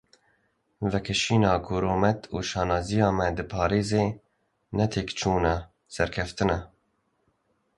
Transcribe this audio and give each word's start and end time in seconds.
Vekişîna 0.91 1.53
ku 1.65 1.75
rûmet 1.81 2.19
û 2.35 2.37
şanaziya 2.49 3.09
me 3.17 3.27
diparêze, 3.37 4.05
ne 4.77 4.85
têkçûn 4.93 5.43
e, 5.53 5.55
serkeftin 5.95 6.49
e. 6.57 6.59